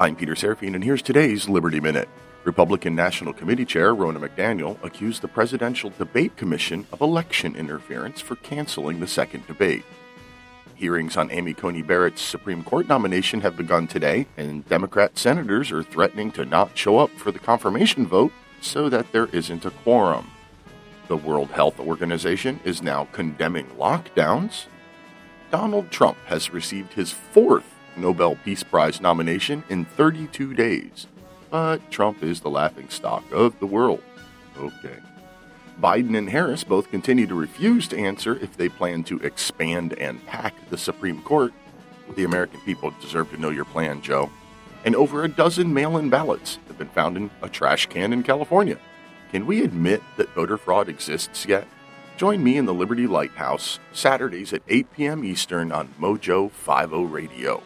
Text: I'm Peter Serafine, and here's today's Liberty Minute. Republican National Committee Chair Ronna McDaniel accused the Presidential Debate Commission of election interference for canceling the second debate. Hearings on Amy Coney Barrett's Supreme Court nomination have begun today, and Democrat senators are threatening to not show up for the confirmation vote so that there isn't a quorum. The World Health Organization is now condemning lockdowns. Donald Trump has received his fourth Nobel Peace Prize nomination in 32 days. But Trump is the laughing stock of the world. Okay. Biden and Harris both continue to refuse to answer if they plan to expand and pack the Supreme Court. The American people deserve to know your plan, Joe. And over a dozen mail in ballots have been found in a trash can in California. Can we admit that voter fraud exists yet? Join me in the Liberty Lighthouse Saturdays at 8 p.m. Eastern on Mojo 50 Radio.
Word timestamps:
I'm 0.00 0.16
Peter 0.16 0.34
Serafine, 0.34 0.74
and 0.74 0.82
here's 0.82 1.02
today's 1.02 1.48
Liberty 1.48 1.78
Minute. 1.78 2.08
Republican 2.44 2.96
National 2.96 3.32
Committee 3.32 3.66
Chair 3.66 3.94
Ronna 3.94 4.26
McDaniel 4.26 4.82
accused 4.82 5.22
the 5.22 5.28
Presidential 5.28 5.90
Debate 5.90 6.36
Commission 6.36 6.86
of 6.92 7.02
election 7.02 7.54
interference 7.54 8.20
for 8.20 8.36
canceling 8.36 9.00
the 9.00 9.06
second 9.06 9.46
debate. 9.46 9.84
Hearings 10.74 11.16
on 11.16 11.30
Amy 11.30 11.52
Coney 11.52 11.82
Barrett's 11.82 12.22
Supreme 12.22 12.64
Court 12.64 12.88
nomination 12.88 13.42
have 13.42 13.56
begun 13.56 13.86
today, 13.86 14.26
and 14.36 14.66
Democrat 14.68 15.18
senators 15.18 15.70
are 15.70 15.82
threatening 15.82 16.32
to 16.32 16.46
not 16.46 16.76
show 16.76 16.98
up 16.98 17.10
for 17.10 17.30
the 17.30 17.38
confirmation 17.38 18.06
vote 18.06 18.32
so 18.60 18.88
that 18.88 19.12
there 19.12 19.26
isn't 19.26 19.66
a 19.66 19.70
quorum. 19.70 20.30
The 21.08 21.18
World 21.18 21.50
Health 21.50 21.78
Organization 21.78 22.58
is 22.64 22.82
now 22.82 23.08
condemning 23.12 23.66
lockdowns. 23.78 24.64
Donald 25.50 25.90
Trump 25.90 26.16
has 26.26 26.50
received 26.50 26.94
his 26.94 27.12
fourth 27.12 27.71
Nobel 27.96 28.36
Peace 28.44 28.62
Prize 28.62 29.00
nomination 29.00 29.64
in 29.68 29.84
32 29.84 30.54
days. 30.54 31.06
But 31.50 31.90
Trump 31.90 32.22
is 32.22 32.40
the 32.40 32.50
laughing 32.50 32.88
stock 32.88 33.24
of 33.32 33.58
the 33.60 33.66
world. 33.66 34.02
Okay. 34.56 34.98
Biden 35.80 36.16
and 36.16 36.28
Harris 36.28 36.64
both 36.64 36.90
continue 36.90 37.26
to 37.26 37.34
refuse 37.34 37.88
to 37.88 37.98
answer 37.98 38.36
if 38.36 38.56
they 38.56 38.68
plan 38.68 39.04
to 39.04 39.18
expand 39.18 39.94
and 39.94 40.24
pack 40.26 40.54
the 40.70 40.78
Supreme 40.78 41.22
Court. 41.22 41.52
The 42.14 42.24
American 42.24 42.60
people 42.60 42.92
deserve 43.00 43.30
to 43.30 43.40
know 43.40 43.50
your 43.50 43.64
plan, 43.64 44.02
Joe. 44.02 44.30
And 44.84 44.94
over 44.94 45.24
a 45.24 45.28
dozen 45.28 45.72
mail 45.72 45.96
in 45.96 46.10
ballots 46.10 46.58
have 46.68 46.78
been 46.78 46.88
found 46.88 47.16
in 47.16 47.30
a 47.40 47.48
trash 47.48 47.86
can 47.86 48.12
in 48.12 48.22
California. 48.22 48.78
Can 49.30 49.46
we 49.46 49.64
admit 49.64 50.02
that 50.16 50.34
voter 50.34 50.58
fraud 50.58 50.88
exists 50.88 51.46
yet? 51.46 51.66
Join 52.16 52.44
me 52.44 52.56
in 52.56 52.66
the 52.66 52.74
Liberty 52.74 53.06
Lighthouse 53.06 53.78
Saturdays 53.92 54.52
at 54.52 54.62
8 54.68 54.92
p.m. 54.92 55.24
Eastern 55.24 55.72
on 55.72 55.88
Mojo 55.98 56.50
50 56.50 57.06
Radio. 57.06 57.62